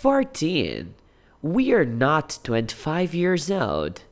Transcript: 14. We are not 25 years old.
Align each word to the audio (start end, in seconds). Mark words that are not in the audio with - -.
14. 0.00 0.94
We 1.42 1.72
are 1.72 1.84
not 1.84 2.38
25 2.44 3.14
years 3.14 3.50
old. 3.50 4.02